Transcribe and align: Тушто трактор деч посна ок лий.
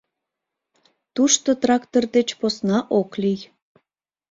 Тушто 1.15 1.49
трактор 1.63 2.03
деч 2.15 2.29
посна 2.39 2.77
ок 2.99 3.11
лий. 3.21 3.41